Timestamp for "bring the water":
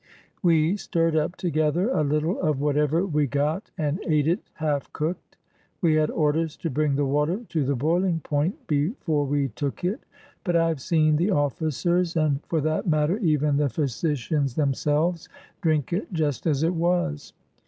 6.71-7.41